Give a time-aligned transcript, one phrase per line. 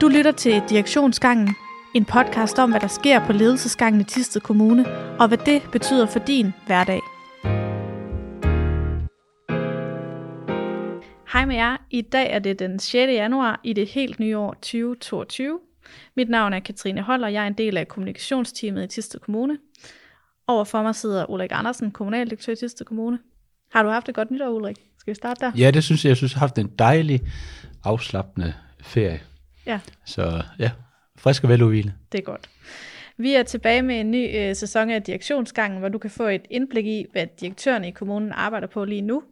[0.00, 1.56] Du lytter til Direktionsgangen,
[1.94, 4.86] en podcast om, hvad der sker på ledelsesgangen i Tisted Kommune,
[5.20, 7.00] og hvad det betyder for din hverdag.
[11.32, 11.76] Hej med jer.
[11.90, 12.92] I dag er det den 6.
[12.92, 15.60] januar i det helt nye år 2022.
[16.16, 19.58] Mit navn er Katrine Hold, og jeg er en del af kommunikationsteamet i Tisted Kommune.
[20.46, 23.18] Overfor mig sidder Ulrik Andersen, kommunaldirektør i Tisted Kommune.
[23.72, 24.76] Har du haft et godt nytår, Ulrik?
[24.98, 25.52] Skal vi starte der?
[25.56, 26.08] Ja, det synes jeg.
[26.08, 27.20] Jeg synes, jeg har haft en dejlig,
[27.84, 29.20] afslappende ferie.
[29.68, 29.80] Ja.
[30.04, 30.70] Så ja,
[31.16, 31.94] frisk og veludvilet.
[32.12, 32.50] Det er godt.
[33.16, 36.42] Vi er tilbage med en ny øh, sæson af Direktionsgangen, hvor du kan få et
[36.50, 39.22] indblik i, hvad direktørerne i kommunen arbejder på lige nu.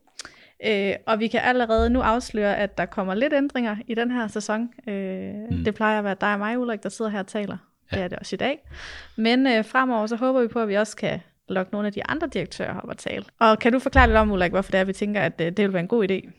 [0.66, 4.28] Øh, og vi kan allerede nu afsløre, at der kommer lidt ændringer i den her
[4.28, 4.68] sæson.
[4.88, 5.64] Øh, mm.
[5.64, 7.56] Det plejer at være dig og mig, Ulrik, der sidder her og taler.
[7.92, 7.96] Ja.
[7.96, 8.59] Det er det også i dag.
[9.16, 12.06] Men øh, fremover så håber vi på, at vi også kan lokke nogle af de
[12.06, 13.24] andre direktører op og tale.
[13.40, 15.59] Og kan du forklare lidt om, Ulrik, hvorfor det er, vi tænker, at øh, det
[15.59, 16.30] vil være en god idé?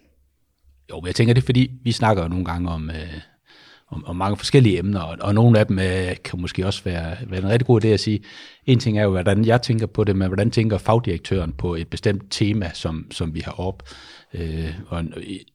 [0.89, 3.21] Jo, men jeg tænker, det er fordi, vi snakker jo nogle gange om, øh,
[3.89, 7.17] om, om mange forskellige emner, og, og nogle af dem øh, kan måske også være,
[7.27, 8.19] være en rigtig god idé at sige.
[8.65, 11.87] En ting er jo, hvordan jeg tænker på det, men hvordan tænker fagdirektøren på et
[11.87, 13.83] bestemt tema, som, som vi har op.
[14.33, 15.03] Øh, og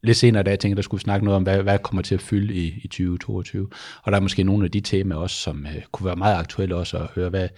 [0.03, 2.15] lidt senere, da jeg tænker, der skulle vi snakke noget om, hvad, hvad kommer til
[2.15, 3.69] at fylde i, i 2022.
[4.03, 6.77] Og der er måske nogle af de temaer også, som øh, kunne være meget aktuelle
[6.77, 7.49] også at høre, hvad,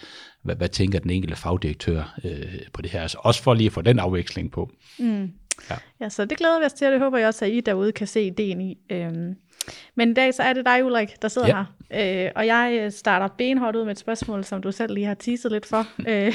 [0.42, 3.02] hvad, hvad tænker den enkelte fagdirektør øh, på det her.
[3.02, 4.70] Altså også for lige at få den afveksling på.
[4.98, 5.30] Mm.
[5.70, 5.76] Ja.
[6.00, 7.92] ja, så det glæder vi os til, og det håber jeg også, at I derude
[7.92, 8.76] kan se ideen i.
[8.90, 9.34] Øhm,
[9.94, 11.64] men i dag så er det dig, Ulrik, der sidder ja.
[11.90, 12.26] her.
[12.26, 15.14] Øh, og jeg øh, starter benhårdt ud med et spørgsmål, som du selv lige har
[15.14, 15.86] teaset lidt for.
[16.10, 16.34] øh,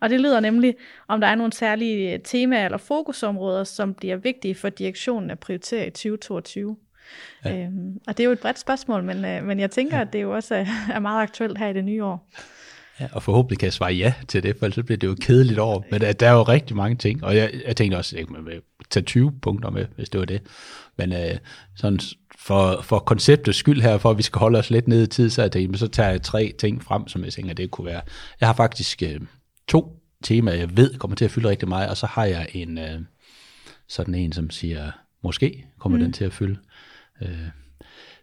[0.00, 0.74] og det lyder nemlig,
[1.08, 5.86] om der er nogle særlige temaer eller fokusområder, som bliver vigtige for direktionen at prioritere
[5.86, 6.76] i 2022.
[7.44, 7.56] Ja.
[7.56, 10.02] Øhm, og det er jo et bredt spørgsmål, men, øh, men jeg tænker, ja.
[10.02, 12.28] at det jo også er, er meget aktuelt her i det nye år.
[13.00, 15.58] Ja, og forhåbentlig kan jeg svare ja til det, for så bliver det jo kedeligt
[15.58, 15.82] over.
[15.90, 18.44] Men der, der er jo rigtig mange ting, og jeg, jeg tænkte også, at jeg
[18.44, 20.42] vil tage 20 punkter med, hvis det var det.
[20.96, 21.38] Men øh,
[21.76, 22.00] sådan
[22.38, 25.30] for, for konceptets skyld her, for at vi skal holde os lidt nede i tid,
[25.30, 28.00] så, jeg tænkte, så tager jeg tre ting frem, som jeg tænker, det kunne være.
[28.40, 29.20] Jeg har faktisk øh,
[29.68, 32.78] to temaer, jeg ved kommer til at fylde rigtig meget, og så har jeg en
[32.78, 33.00] øh,
[33.88, 34.90] sådan en, som siger,
[35.22, 36.04] måske kommer mm.
[36.04, 36.58] den til at fylde.
[37.22, 37.48] Øh,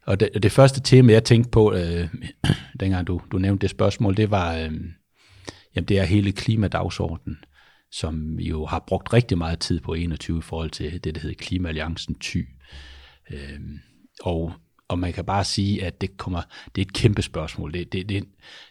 [0.05, 2.07] og det, det første tema, jeg tænkte på, øh,
[2.79, 4.71] dengang du, du nævnte det spørgsmål, det var, øh,
[5.75, 7.37] jamen det er hele klimadagsordenen,
[7.91, 11.21] som vi jo har brugt rigtig meget tid på 21 i forhold til det, der
[11.21, 12.41] hedder Klimaalliancen Ty.
[13.31, 13.59] Øh,
[14.21, 14.53] og,
[14.87, 16.41] og man kan bare sige, at det kommer,
[16.75, 17.73] det er et kæmpe spørgsmål.
[17.73, 18.23] Det, det, det,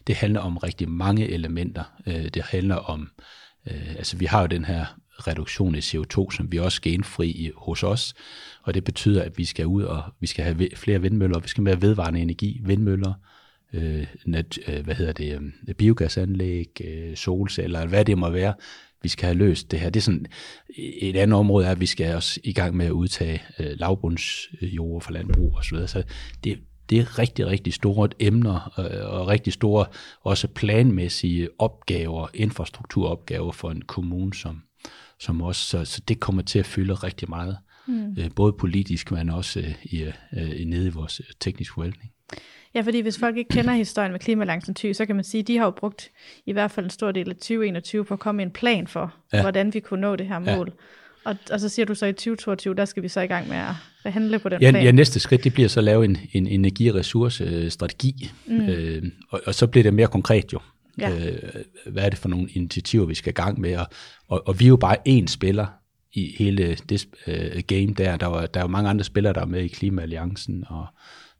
[0.07, 1.83] det handler om rigtig mange elementer.
[2.07, 3.09] Øh, det handler om,
[3.67, 4.85] øh, altså vi har jo den her
[5.27, 8.13] reduktion i CO2, som vi også skal indfri i, hos os,
[8.63, 11.63] og det betyder, at vi skal ud og vi skal have flere vindmøller, vi skal
[11.63, 13.13] mere vedvarende energi, vindmøller,
[13.73, 18.53] øh, net, øh, hvad hedder det, øh, biogasanlæg, øh, solceller, hvad det må være,
[19.03, 19.89] vi skal have løst det her.
[19.89, 20.25] Det er sådan,
[20.77, 25.01] et andet område er, at vi skal også i gang med at udtage øh, lavbundsjord
[25.01, 25.77] fra landbrug osv.
[25.77, 26.03] Så, så
[26.43, 26.59] det,
[26.89, 29.85] det er rigtig, rigtig store emner øh, og rigtig store
[30.21, 34.61] også planmæssige opgaver, infrastrukturopgaver for en kommune som,
[35.23, 37.57] som også, så, så det kommer til at fylde rigtig meget,
[37.87, 38.15] mm.
[38.19, 40.03] øh, både politisk, men også øh, i,
[40.33, 42.11] øh, nede i vores øh, tekniske forvaltning.
[42.75, 45.47] Ja, fordi hvis folk ikke kender historien med Klimalancen 20, så kan man sige, at
[45.47, 46.11] de har jo brugt
[46.45, 49.15] i hvert fald en stor del af 2021 på at komme med en plan for,
[49.33, 49.41] ja.
[49.41, 50.67] hvordan vi kunne nå det her mål.
[50.67, 51.29] Ja.
[51.31, 53.57] Og, og så siger du så i 2022, der skal vi så i gang med
[54.03, 54.83] at handle på den ja, plan.
[54.83, 58.69] Ja, næste skridt, det bliver så at lave en, en energi- og ressourcestrategi, mm.
[58.69, 60.59] øh, og, og så bliver det mere konkret jo.
[60.97, 61.29] Ja.
[61.29, 63.77] Øh, hvad er det for nogle initiativer, vi skal i gang med?
[63.77, 63.87] Og,
[64.27, 65.65] og, og vi er jo bare én spiller
[66.13, 68.17] i hele det uh, game der.
[68.17, 70.85] Der er, der er jo mange andre spillere, der er med i Klimaalliancen, og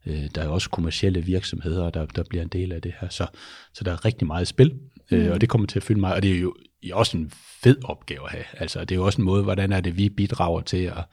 [0.06, 3.09] uh, der er også kommersielle virksomheder, der, der bliver en del af det her.
[3.09, 3.28] Så,
[3.74, 4.74] så der er rigtig meget spil,
[5.12, 5.18] mm.
[5.18, 6.16] uh, og det kommer til at fylde meget.
[6.16, 6.56] Og det er jo
[6.92, 7.31] også en
[7.63, 8.46] fed opgave at have.
[8.53, 11.03] Altså, det er jo også en måde, hvordan er det, vi bidrager til at,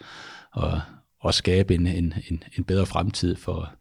[0.57, 0.81] at,
[1.27, 3.75] at skabe en, en, en, en bedre fremtid for,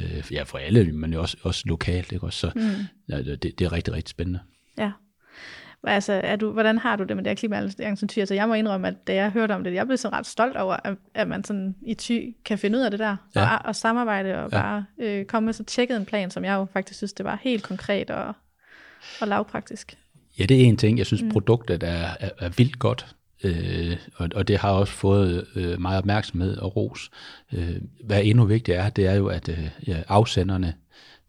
[0.00, 2.12] øh, ja, for alle, men også, også lokalt.
[2.12, 2.26] Ikke?
[2.26, 2.62] Også, så mm.
[3.08, 4.40] ja, det, det er rigtig, rigtig spændende.
[4.78, 4.92] Ja.
[5.84, 8.18] Altså, er du, hvordan har du det med det her klimaalliancen Thy?
[8.18, 10.56] Altså, jeg må indrømme, at da jeg hørte om det, jeg blev så ret stolt
[10.56, 13.56] over, at, at man sådan i Thy kan finde ud af det der, ja.
[13.56, 14.60] og, og samarbejde, og ja.
[14.60, 17.38] bare øh, komme med så tjekket en plan, som jeg jo faktisk synes, det var
[17.42, 18.34] helt konkret og,
[19.20, 19.98] og lavpraktisk.
[20.38, 20.98] Ja, det er en ting.
[20.98, 21.30] Jeg synes, mm.
[21.30, 23.16] produktet er, er, er vildt godt.
[23.44, 27.10] Øh, og, og det har også fået øh, meget opmærksomhed og ros.
[27.52, 30.74] Øh, hvad endnu vigtigt er, det er jo, at øh, ja, afsenderne,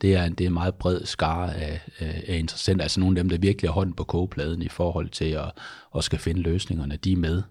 [0.02, 3.20] det er, en, det er en meget bred skare af, af, af interessenter, altså nogle
[3.20, 5.52] af dem, der virkelig har hånden på kogepladen i forhold til at,
[5.96, 7.42] at skal finde løsningerne, de er med.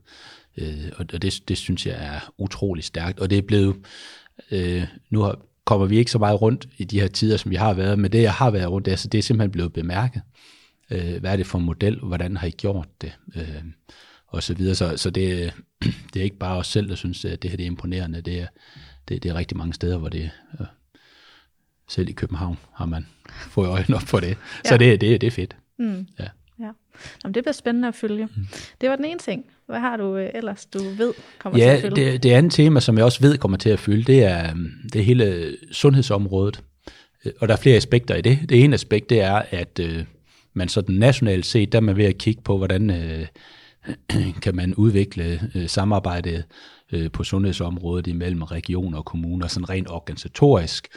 [0.57, 3.77] Øh, og det, det synes jeg er utrolig stærkt, og det er blevet,
[4.51, 7.57] øh, nu har, kommer vi ikke så meget rundt i de her tider, som vi
[7.57, 10.23] har været, men det, jeg har været rundt, det, altså, det er simpelthen blevet bemærket.
[10.91, 11.99] Øh, hvad er det for en model?
[11.99, 13.13] Hvordan har I gjort det?
[13.37, 13.63] Øh,
[14.33, 14.75] og så videre.
[14.75, 15.53] Så, så det,
[16.15, 18.21] det er ikke bare os selv, der synes, at det her det er imponerende.
[18.21, 18.47] Det er,
[19.09, 20.31] det, det er rigtig mange steder, hvor det,
[21.89, 23.07] selv i København har man
[23.55, 24.29] fået øjnene op for det.
[24.29, 24.69] Ja.
[24.69, 25.57] Så det, det, det er fedt.
[25.79, 26.07] Mm.
[26.19, 26.27] Ja.
[26.61, 26.71] ja.
[27.25, 28.27] Jamen, det bliver spændende at følge.
[28.27, 28.47] Mm.
[28.81, 29.45] Det var den ene ting.
[29.67, 32.13] Hvad har du øh, ellers, du ved kommer ja, til at fylde?
[32.13, 34.55] Det, det andet tema, som jeg også ved kommer til at fylde, det er,
[34.93, 36.63] det er hele sundhedsområdet.
[37.25, 38.39] Øh, og der er flere aspekter i det.
[38.49, 40.05] Det ene aspekt, det er, at øh,
[40.55, 43.27] man sådan nationalt set, der er man ved at kigge på, hvordan øh,
[44.43, 46.45] kan man udvikle øh, samarbejdet
[46.93, 50.89] øh, på sundhedsområdet imellem regioner og kommuner, sådan rent organisatorisk.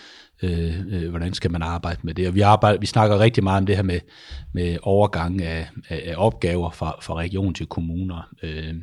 [0.43, 2.27] Øh, øh, hvordan skal man arbejde med det?
[2.27, 3.99] Og vi, arbejder, vi snakker rigtig meget om det her med,
[4.53, 8.29] med overgang af, af, af opgaver fra, fra region til kommuner.
[8.43, 8.73] Øh,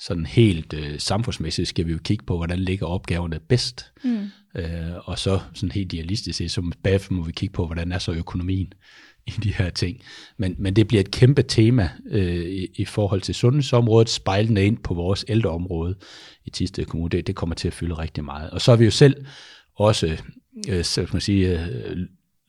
[0.00, 3.92] sådan helt øh, samfundsmæssigt skal vi jo kigge på, hvordan ligger opgaverne bedst.
[4.04, 4.30] Mm.
[4.56, 7.98] Øh, og så sådan helt idealistisk set, så bagefter må vi kigge på, hvordan er
[7.98, 8.72] så økonomien
[9.26, 10.00] i de her ting.
[10.36, 14.78] Men, men det bliver et kæmpe tema øh, i, i forhold til sundhedsområdet, spejlende ind
[14.78, 15.94] på vores ældreområde
[16.44, 17.10] i Tisted Kommune.
[17.10, 18.50] Det, det kommer til at fylde rigtig meget.
[18.50, 19.26] Og så har vi jo selv
[19.76, 20.16] også
[20.68, 21.96] øh, så man sige, øh,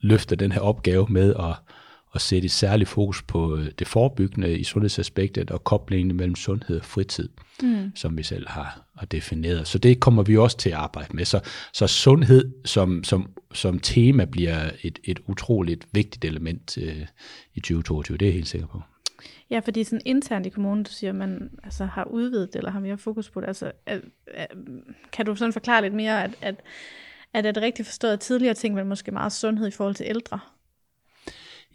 [0.00, 1.54] løfter den her opgave med at,
[2.18, 6.78] at sætte et særligt fokus på øh, det forebyggende i sundhedsaspektet og koblingen mellem sundhed
[6.78, 7.28] og fritid,
[7.62, 7.92] mm.
[7.94, 9.68] som vi selv har, defineret.
[9.68, 11.24] Så det kommer vi også til at arbejde med.
[11.24, 11.40] Så,
[11.72, 17.06] så sundhed som, som, som tema bliver et, et utroligt vigtigt element øh,
[17.54, 18.82] i 2022, det er jeg helt sikker på.
[19.50, 22.80] Ja, fordi sådan internt i kommunen, du siger, at man altså, har udvidet eller har
[22.80, 23.46] mere fokus på det.
[23.46, 24.46] Altså, er, er,
[25.12, 28.76] kan du sådan forklare lidt mere, at, at er det rigtigt forstået, at tidligere ting
[28.76, 30.40] var måske meget sundhed i forhold til ældre?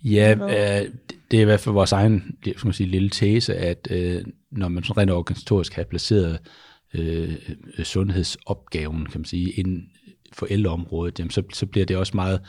[0.03, 0.89] Ja, øh,
[1.31, 4.67] det er i hvert fald vores egen skal man sige, lille tese, at øh, når
[4.67, 6.39] man sådan rent organisatorisk har placeret
[6.93, 7.35] øh,
[7.83, 9.89] sundhedsopgaven, kan man sige, inden
[10.33, 12.41] for ældreområdet, jamen så, så bliver det også meget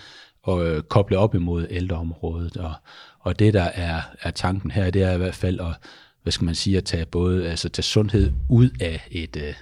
[0.48, 2.56] at øh, koble op imod ældreområdet.
[2.56, 2.72] Og,
[3.20, 5.76] og det, der er, er tanken her, det er i hvert fald at,
[6.22, 9.54] hvad skal man sige, at tage både altså tage sundhed ud af et, øh,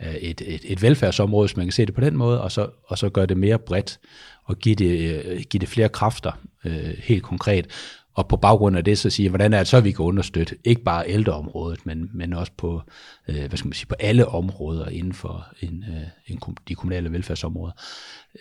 [0.00, 2.98] et, et, et velfærdsområde, hvis man kan se det på den måde, og så, og
[2.98, 3.98] så gøre det mere bredt
[4.44, 6.32] og give det, øh, give det flere kræfter
[6.64, 7.66] øh, helt konkret.
[8.14, 10.82] Og på baggrund af det så sige, hvordan er det så, vi kan understøtte ikke
[10.82, 12.82] bare ældreområdet, men, men også på,
[13.28, 17.12] øh, hvad skal man sige, på alle områder inden for en, øh, en, de kommunale
[17.12, 17.72] velfærdsområder.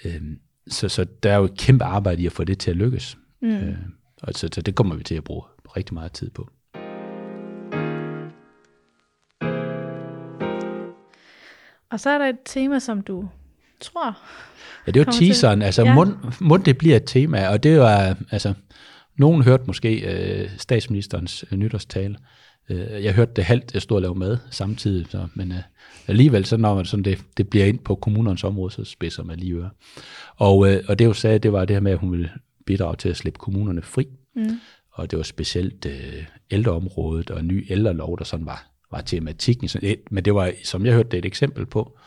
[0.06, 0.22] Øh,
[0.68, 3.18] så, så der er jo et kæmpe arbejde i at få det til at lykkes.
[3.42, 3.50] Mm.
[3.50, 3.78] Øh,
[4.22, 5.44] og så, så det kommer vi til at bruge
[5.78, 6.50] rigtig meget tid på.
[11.92, 13.30] Og så er der et tema, som du
[13.82, 14.18] tror...
[14.88, 15.62] Ja, det jo teaseren.
[15.62, 15.96] Altså, ja.
[15.96, 18.54] mund, mund, det bliver et tema, og det var, altså,
[19.18, 22.18] nogen hørte måske øh, statsministerens øh, nytårstale.
[22.70, 25.58] Øh, jeg hørte det halvt, jeg stod og lavede mad samtidig, så, men øh,
[26.08, 29.40] alligevel, så når man sådan det, det bliver ind på kommunernes område, så spidser man
[29.40, 29.70] lige øre.
[30.36, 32.30] Og, øh, og det hun sagde, det var det her med, at hun ville
[32.66, 34.08] bidrage til at slippe kommunerne fri.
[34.36, 34.60] Mm.
[34.92, 39.70] Og det var specielt øh, ældreområdet og ny ældrelov, der sådan var var tematikken.
[40.12, 41.98] Men det var, som jeg hørte det, et eksempel på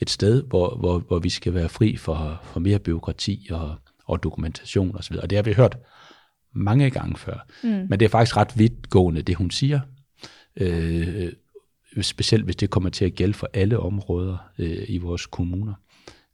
[0.00, 3.74] et sted, hvor, hvor, hvor vi skal være fri for, for mere byråkrati og,
[4.04, 5.16] og dokumentation osv.
[5.16, 5.78] Og det har vi hørt
[6.52, 7.46] mange gange før.
[7.62, 7.68] Mm.
[7.70, 9.80] Men det er faktisk ret vidtgående, det hun siger.
[10.56, 11.32] Øh,
[12.02, 15.74] specielt hvis det kommer til at gælde for alle områder øh, i vores kommuner.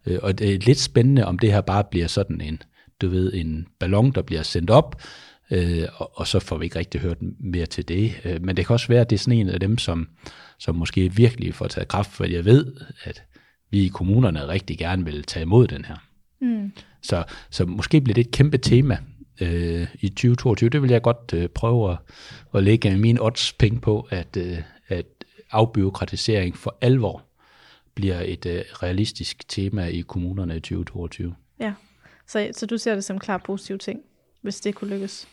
[0.06, 2.62] Øh, og det er lidt spændende, om det her bare bliver sådan en,
[3.00, 5.02] du ved, en ballon, der bliver sendt op,
[5.50, 8.14] øh, og, og så får vi ikke rigtig hørt mere til det.
[8.24, 10.08] Øh, men det kan også være, at det er sådan en af dem, som,
[10.58, 12.74] som måske virkelig får taget kraft, for jeg ved,
[13.04, 13.22] at
[13.70, 15.96] vi i kommunerne rigtig gerne vil tage imod den her.
[16.40, 16.72] Mm.
[17.02, 18.98] Så, så måske bliver det et kæmpe tema
[19.40, 20.70] øh, i 2022.
[20.70, 21.98] Det vil jeg godt øh, prøve at,
[22.54, 24.58] at lægge min odds penge på, at, øh,
[24.88, 25.06] at
[25.50, 27.22] afbyråkratisering for alvor
[27.94, 31.34] bliver et øh, realistisk tema i kommunerne i 2022.
[31.60, 31.74] Ja,
[32.26, 34.00] så, så du ser det som klar positiv ting,
[34.42, 35.28] hvis det kunne lykkes?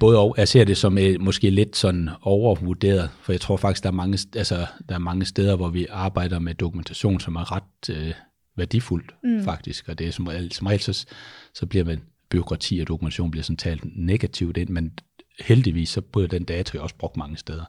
[0.00, 0.34] Både og.
[0.38, 3.94] Jeg ser det som et, måske lidt sådan overvurderet, for jeg tror faktisk, der er,
[3.94, 8.14] mange, altså, der er mange steder, hvor vi arbejder med dokumentation, som er ret øh,
[8.56, 9.44] værdifuldt mm.
[9.44, 11.06] faktisk, og det er som, som regel, så,
[11.54, 14.92] så bliver man byråkrati og dokumentation bliver sådan talt negativt ind, men
[15.40, 17.64] heldigvis så bliver den data jo også brugt mange steder.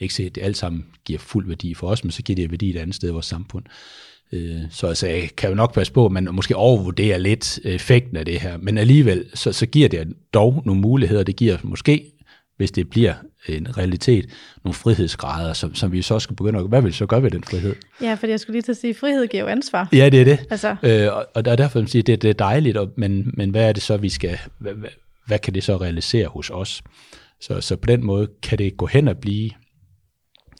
[0.00, 2.50] Ikke se, at det alt sammen giver fuld værdi for os, men så giver det
[2.50, 3.64] værdi et andet sted i vores samfund.
[4.32, 8.16] Øh, så altså, jeg kan jo nok passe på, at man måske overvurderer lidt effekten
[8.16, 11.22] af det her, men alligevel, så, så giver det dog nogle muligheder.
[11.22, 12.12] Det giver måske,
[12.56, 13.14] hvis det bliver
[13.48, 14.26] en realitet,
[14.64, 16.68] nogle frihedsgrader, som, som vi så skal begynde at...
[16.68, 17.74] Hvad vil vi så gøre ved den frihed?
[18.00, 19.88] Ja, for jeg skulle lige til at sige, at frihed giver jo ansvar.
[19.92, 20.46] Ja, det er det.
[20.50, 20.76] Altså.
[20.82, 23.68] Øh, og, og derfor vil sige, at det, det er dejligt, og, men, men hvad
[23.68, 24.38] er det så, vi skal...
[24.58, 24.90] Hvad, hvad,
[25.26, 26.82] hvad kan det så realisere hos os?
[27.40, 29.50] Så, så på den måde kan det gå hen og blive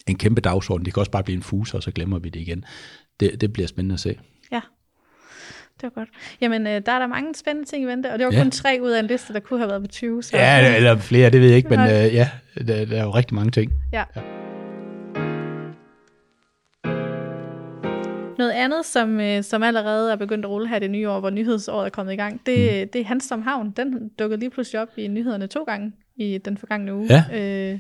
[0.07, 0.85] en kæmpe dagsorden.
[0.85, 2.65] Det kan også bare blive en fuse, og så glemmer vi det igen
[3.21, 4.19] det, det bliver spændende at se.
[4.53, 4.61] Ja,
[5.81, 6.09] det var godt.
[6.41, 8.43] Jamen, øh, der er der mange spændende ting i vente, og det var ja.
[8.43, 10.23] kun tre ud af en liste, der kunne have været på 20.
[10.23, 10.37] Så.
[10.37, 13.35] Ja, eller flere, det ved jeg ikke, men øh, ja, der, der er jo rigtig
[13.35, 13.73] mange ting.
[13.93, 14.05] Ja.
[14.17, 14.34] ja.
[18.55, 21.87] Andet, som, øh, som allerede er begyndt at rulle her det nye år, hvor nyhedsåret
[21.87, 22.89] er kommet i gang, det, mm.
[22.93, 23.71] det er Hanstrom Havn.
[23.71, 27.07] Den dukkede lige pludselig op i nyhederne to gange i den forgangne uge.
[27.11, 27.25] Ja.
[27.33, 27.79] Øh,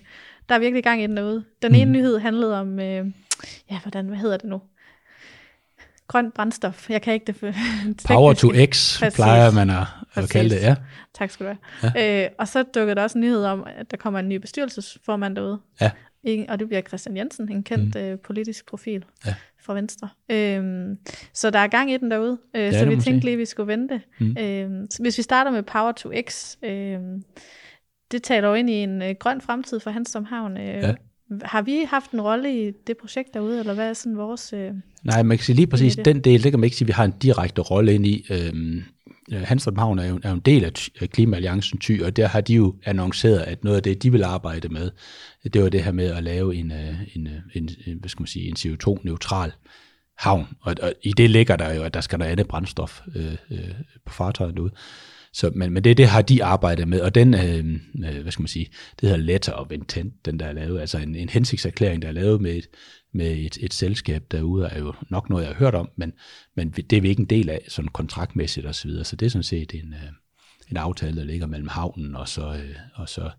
[0.48, 1.44] der er virkelig gang i den derude.
[1.62, 1.78] Den mm.
[1.78, 3.06] ene nyhed handlede om, øh,
[3.70, 4.60] ja, hvordan, hvad hedder det nu?
[6.08, 6.90] Grøn brændstof.
[6.90, 7.52] Jeg kan ikke det for
[8.06, 9.14] Power to X Præcis.
[9.14, 10.76] plejer man at, at kalde det, ja.
[11.14, 11.92] Tak skal du have.
[11.94, 12.24] Ja.
[12.24, 15.36] Øh, og så dukkede der også en nyhed om, at der kommer en ny bestyrelsesformand
[15.36, 15.58] derude.
[15.80, 15.90] Ja.
[16.48, 18.00] Og det bliver Christian Jensen, en kendt mm.
[18.00, 19.34] øh, politisk profil ja.
[19.60, 20.08] fra Venstre.
[20.28, 20.98] Øhm,
[21.32, 23.44] så der er gang i den derude, øh, ja, så vi tænkte lige, at vi
[23.44, 24.00] skulle vente.
[24.18, 24.36] Mm.
[24.38, 26.98] Øhm, hvis vi starter med Power to X, øh,
[28.10, 30.56] det taler jo ind i en øh, grøn fremtid for Hanstrom Havn.
[30.56, 30.94] Øh, ja.
[31.42, 34.52] Har vi haft en rolle i det projekt derude, eller hvad er sådan vores...
[34.52, 34.72] Øh,
[35.04, 36.92] Nej, man kan sige lige præcis, den del, det kan man ikke sige, at vi
[36.92, 38.26] har en direkte rolle ind i.
[38.30, 38.82] Øh,
[39.32, 40.72] Øh, Hanstrom Havn er jo, er jo en del af
[41.10, 44.68] Klimaalliancen Ty, og der har de jo annonceret, at noget af det, de vil arbejde
[44.68, 44.90] med,
[45.52, 48.22] det var det her med at lave en, øh, en, øh, en, en hvad skal
[48.22, 49.52] man sige, en CO2-neutral
[50.18, 50.46] havn.
[50.60, 53.74] Og, og i det ligger der jo, at der skal der andet brændstof øh, øh,
[54.06, 54.70] på fartøjet ud.
[55.32, 58.48] Så, men, men det, det har de arbejdet med, og den, øh, hvad skal man
[58.48, 58.66] sige,
[59.00, 62.12] det hedder letter of intent, den der er lavet, altså en, en hensigtserklæring, der er
[62.12, 62.66] lavet med et,
[63.14, 66.12] med et, et selskab derude, er jo nok noget, jeg har hørt om, men,
[66.54, 69.04] men det er vi ikke en del af, sådan kontraktmæssigt osv., så, videre.
[69.04, 70.12] så det er sådan set en, øh,
[70.70, 73.30] en aftale, der ligger mellem havnen og så, øh, og så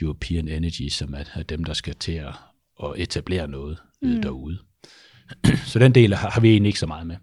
[0.00, 2.34] European Energy, som er, er dem, der skal til at,
[2.84, 4.22] at etablere noget mm.
[4.22, 4.58] derude.
[5.70, 7.16] så den del har, har vi egentlig ikke så meget med.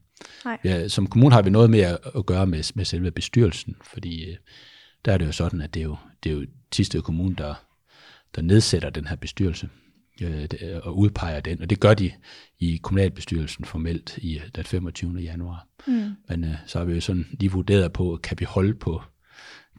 [0.45, 0.57] Nej.
[0.63, 4.25] Ja, som kommune har vi noget med at, at gøre med, med selve bestyrelsen, fordi
[4.29, 4.37] øh,
[5.05, 7.53] der er det jo sådan, at det er jo, det er jo Tisted Kommune, der,
[8.35, 9.69] der nedsætter den her bestyrelse
[10.21, 10.47] øh,
[10.83, 12.11] og udpeger den, og det gør de
[12.59, 15.19] i kommunalbestyrelsen formelt i den 25.
[15.19, 15.67] januar.
[15.87, 16.15] Mm.
[16.29, 19.01] Men øh, så har vi jo sådan lige vurderet på, kan vi holde på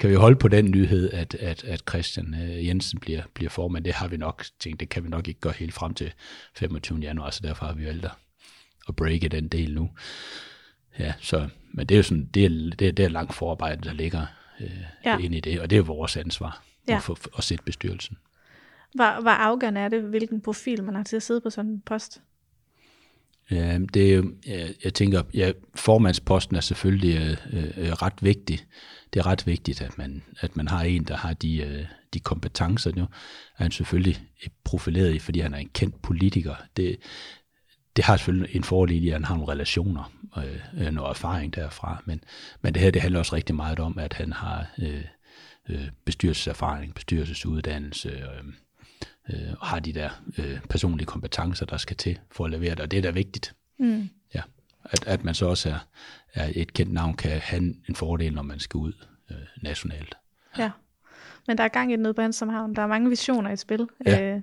[0.01, 3.85] kan vi holde på den nyhed, at, at, at Christian øh, Jensen bliver, bliver formand.
[3.85, 6.13] Det har vi nok tænkt, det kan vi nok ikke gøre helt frem til
[6.55, 6.99] 25.
[6.99, 8.11] januar, så derfor har vi valgt at
[8.89, 9.91] at breake den del nu.
[10.99, 13.89] Ja, så, men det er jo sådan, det er, det er, det er langt forarbejde,
[13.89, 14.27] der ligger
[14.61, 14.71] øh,
[15.05, 15.19] ja.
[15.19, 16.97] ind i det, og det er vores ansvar ja.
[16.97, 18.17] at, få, at sætte bestyrelsen.
[18.95, 21.81] Hvor, hvor afgørende er det, hvilken profil man har til at sidde på sådan en
[21.81, 22.23] post?
[23.51, 28.67] Ja, det er jo, jeg, jeg tænker, ja, formandsposten er selvfølgelig øh, øh, ret vigtig.
[29.13, 32.21] Det er ret vigtigt, at man, at man har en, der har de, øh, de
[32.21, 32.93] kompetencer.
[32.97, 33.03] Nu
[33.59, 34.23] er han selvfølgelig
[34.65, 36.55] profileret i, fordi han er en kendt politiker.
[36.77, 36.97] Det,
[37.97, 41.55] det har selvfølgelig en fordel i, at han har nogle relationer og øh, noget erfaring
[41.55, 42.21] derfra, men,
[42.63, 45.05] men det her det handler også rigtig meget om, at han har øh,
[45.69, 48.53] øh, bestyrelseserfaring, bestyrelsesuddannelse, øh,
[49.31, 52.81] øh, og har de der øh, personlige kompetencer, der skal til for at levere det,
[52.81, 53.55] og det er da vigtigt.
[53.79, 54.09] Mm.
[54.35, 54.43] Ja.
[54.85, 55.79] At, at man så også er,
[56.35, 58.93] er et kendt navn, kan have en fordel, når man skal ud
[59.31, 60.15] øh, nationalt.
[60.59, 60.71] Ja.
[61.47, 62.75] Men der er gang i nede på Hansom Havn.
[62.75, 63.89] Der er mange visioner i spil.
[64.07, 64.35] Ja.
[64.35, 64.41] Øh,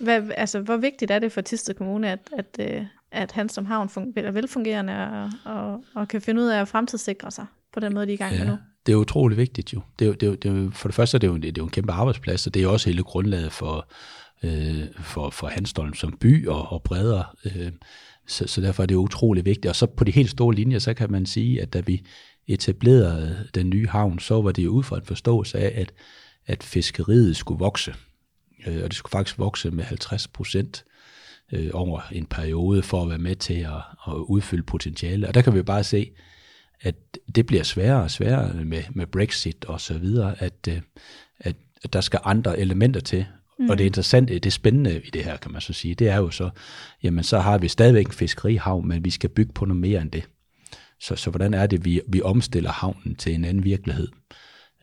[0.00, 3.90] hvad, altså, hvor vigtigt er det for Tisted Kommune, at, at, øh, at Hansom Havn
[4.16, 8.06] er velfungerende og, og, og kan finde ud af at fremtidssikre sig på den måde,
[8.06, 8.38] de er i gang ja.
[8.38, 8.58] med nu?
[8.86, 9.80] Det er utrolig vigtigt jo.
[9.98, 11.64] Det er, det er, det er, for det første er det, jo, det er jo
[11.64, 13.88] en kæmpe arbejdsplads, og det er også hele grundlaget for,
[14.42, 17.24] øh, for, for Hanstholm som by og, og bredere.
[17.44, 17.72] Øh,
[18.26, 19.66] så, så derfor er det utrolig vigtigt.
[19.66, 22.02] Og så på de helt store linjer, så kan man sige, at da vi
[22.46, 25.92] etablerede den nye havn, så var det jo ud fra en forståelse af, at
[26.46, 27.94] at fiskeriet skulle vokse.
[28.66, 30.84] Øh, og det skulle faktisk vokse med 50 procent
[31.52, 35.28] øh, over en periode for at være med til at, at udfylde potentiale.
[35.28, 36.24] Og der kan vi bare se, at
[37.34, 40.80] det bliver sværere og sværere med, med Brexit og så videre, at, øh,
[41.40, 43.26] at, at der skal andre elementer til.
[43.58, 43.70] Mm.
[43.70, 46.30] Og det interessante, det spændende i det her, kan man så sige, det er jo
[46.30, 46.50] så,
[47.02, 50.10] jamen så har vi stadigvæk en fiskerihavn, men vi skal bygge på noget mere end
[50.10, 50.28] det.
[51.00, 54.08] Så, så hvordan er det, vi, vi omstiller havnen til en anden virkelighed?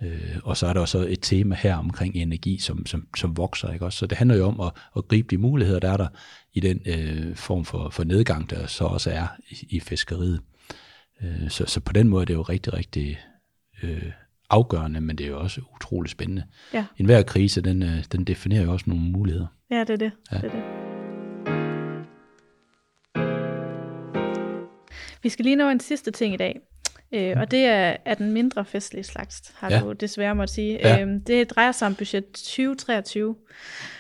[0.04, 3.74] Øh, og så er der også et tema her omkring energi, som, som, som vokser.
[3.74, 3.86] Ikke?
[3.86, 6.08] Også, så det handler jo om at, at gribe de muligheder, der er der
[6.54, 10.42] i den øh, form for, for nedgang, der så også er i, i fiskeriet.
[11.24, 13.20] Øh, så, så på den måde er det jo rigtig, rigtig
[13.84, 14.12] øh,
[14.50, 16.44] afgørende, men det er jo også utroligt spændende.
[16.74, 16.86] Ja.
[16.98, 19.48] En hver krise, den, øh, den definerer jo også nogle muligheder.
[19.72, 20.12] Ja, det er det.
[20.32, 20.38] Ja.
[20.38, 20.82] det, er det.
[25.24, 26.60] Vi skal lige nå en sidste ting i dag.
[27.14, 29.80] Øh, og det er, er den mindre festlige slags, har ja.
[29.80, 30.80] du desværre måtte sige.
[30.88, 31.02] Ja.
[31.02, 33.36] Øhm, det drejer sig om budget 2023.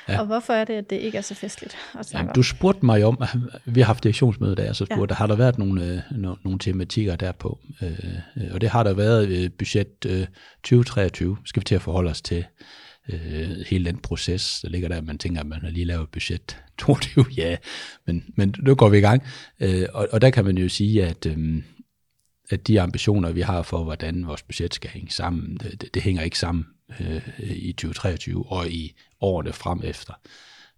[0.09, 0.19] Ja.
[0.19, 2.85] Og hvorfor er det, at det ikke er så festligt at snakke ja, Du spurgte
[2.85, 3.23] mig om,
[3.65, 5.17] vi har haft direktionsmøde der, så spurgte, ja.
[5.17, 7.59] har der været nogle, øh, nogle tematikker derpå?
[7.81, 10.27] Øh, og det har der været øh, budget øh,
[10.63, 12.45] 2023, skal vi til at forholde os til
[13.09, 16.57] øh, hele den proces, der ligger der, man tænker, at man har lige lavet budget
[16.77, 17.57] 22, ja,
[18.07, 19.23] men, men nu går vi i gang.
[19.59, 21.63] Øh, og, og der kan man jo sige, at øh,
[22.51, 26.23] at de ambitioner, vi har for, hvordan vores budget skal hænge sammen, det, det hænger
[26.23, 26.65] ikke sammen
[26.99, 30.13] øh, i 2023 og i årene frem efter.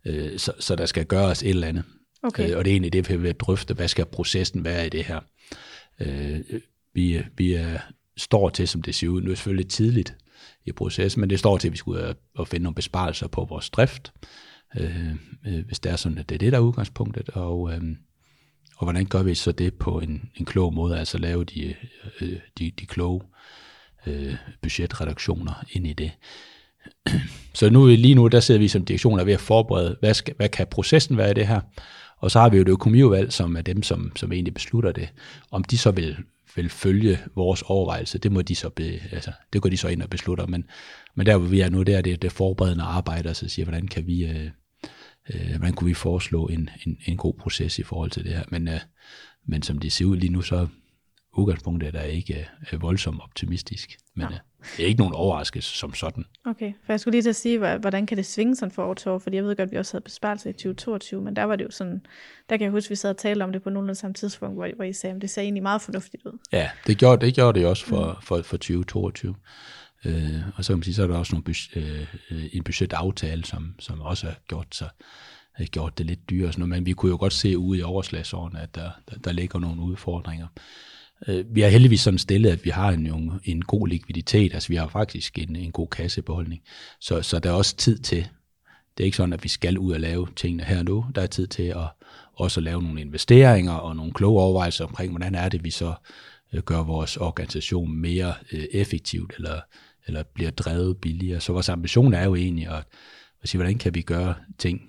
[0.06, 1.84] Øh, så, så der skal gøres et eller andet.
[2.24, 2.52] Okay.
[2.52, 5.04] Øh, og det er egentlig det, vi vil drøfte, hvad skal processen være i det
[5.04, 5.20] her.
[6.00, 6.42] Øh,
[6.94, 7.80] vi, vi er,
[8.18, 10.16] står til, som det ser ud, nu er det selvfølgelig tidligt
[10.66, 13.70] i processen, men det står til, at vi skulle at finde nogle besparelser på vores
[13.70, 14.14] drift,
[14.78, 15.12] øh,
[15.48, 17.82] øh, hvis det er sådan, at det er det, der er udgangspunktet, og, øh,
[18.78, 21.76] og hvordan gør vi så det på en, en klog måde, altså lave de,
[22.22, 23.22] øh, de, de kloge
[24.08, 26.12] øh, budgetreduktioner ind i det.
[27.54, 30.34] Så nu, lige nu, der sidder vi som direktion er ved at forberede, hvad, skal,
[30.38, 31.62] hvad kan processen være i det her,
[32.18, 35.10] og så har vi jo det økonomiudvalg, som er dem, som, som egentlig beslutter det.
[35.52, 36.18] Om de så vil,
[36.56, 40.02] vil følge vores overvejelse, det må de så be, altså, det går de så ind
[40.02, 40.48] og beslutter.
[40.48, 40.66] Men,
[41.16, 43.66] men der hvor vi er nu, der er det, det forberedende arbejde, og så siger,
[43.66, 44.50] hvordan kan vi, øh,
[45.30, 48.44] øh, hvordan kunne vi foreslå en, en, en god proces i forhold til det her.
[48.48, 48.80] Men, øh,
[49.46, 50.68] men som det ser ud lige nu, så
[51.38, 53.98] udgangspunktet er der ikke øh, voldsomt optimistisk.
[54.16, 54.34] Men ja.
[54.34, 54.40] øh,
[54.78, 56.26] det er ikke nogen overraskelse som sådan.
[56.46, 58.94] Okay, for jeg skulle lige til at sige, hvordan kan det svinge sådan for år
[58.94, 59.20] til år?
[59.20, 61.66] Fordi jeg ved godt, at vi også havde besparelser i 2022, men der var det
[61.66, 62.06] jo sådan,
[62.50, 64.56] der kan jeg huske, at vi sad og talte om det på nogenlunde samme tidspunkt,
[64.56, 66.38] hvor, hvor I sagde, at det ser egentlig meget fornuftigt ud.
[66.52, 68.22] Ja, det gjorde det, gjorde det også for, mm.
[68.22, 69.36] for, for 2022.
[70.06, 73.46] Øh, og så kan man sige, så er der også nogle budget, øh, en budgetaftale,
[73.46, 74.86] som, som også har gjort, så,
[75.54, 76.52] har gjort det lidt dyrere.
[76.52, 76.70] Sådan noget.
[76.70, 79.82] Men vi kunne jo godt se ude i overslagsårene, at der, der, der ligger nogle
[79.82, 80.48] udfordringer.
[81.28, 84.76] Øh, vi har heldigvis sådan stillet, at vi har en, en god likviditet, altså vi
[84.76, 86.62] har faktisk en, en god kassebeholdning,
[87.00, 88.28] så, så der er også tid til,
[88.98, 91.28] det er ikke sådan, at vi skal ud og lave tingene her nu, der er
[91.28, 91.88] tid til at
[92.36, 95.94] også at lave nogle investeringer og nogle kloge overvejelser omkring, hvordan er det, vi så
[96.54, 99.60] øh, gør vores organisation mere øh, effektivt, eller,
[100.08, 101.40] eller bliver drevet billigere.
[101.40, 102.84] Så vores ambition er jo egentlig at,
[103.42, 104.82] at sige, hvordan kan vi gøre ting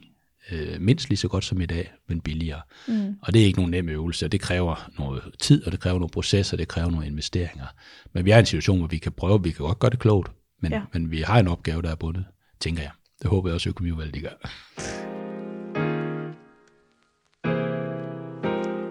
[0.53, 2.61] øh, mindst lige så godt som i dag, men billigere.
[2.89, 3.17] Mm.
[3.23, 6.11] Og det er ikke nogen nem øvelse, det kræver noget tid, og det kræver nogle
[6.11, 7.67] processer, det kræver nogle investeringer.
[8.13, 9.99] Men vi er i en situation, hvor vi kan prøve, vi kan godt gøre det
[9.99, 10.83] klogt, men, ja.
[10.93, 12.25] men vi har en opgave, der er bundet,
[12.61, 12.91] tænker jeg.
[13.23, 15.04] Det håber jeg også, at økonomiudvalget gør.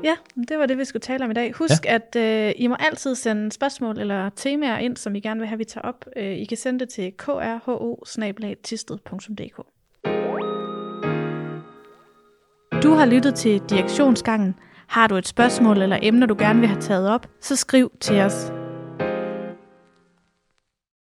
[0.03, 0.15] Ja,
[0.48, 1.53] det var det, vi skulle tale om i dag.
[1.53, 1.95] Husk, ja.
[1.95, 5.58] at øh, I må altid sende spørgsmål eller temaer ind, som I gerne vil have,
[5.58, 6.06] vi tager op.
[6.15, 7.39] Øh, I kan sende det til krho
[12.84, 14.56] Du har lyttet til Direktionsgangen.
[14.88, 18.19] Har du et spørgsmål eller emner, du gerne vil have taget op, så skriv til
[18.19, 18.62] os